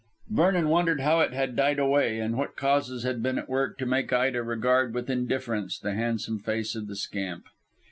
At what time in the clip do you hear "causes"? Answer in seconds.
2.55-3.03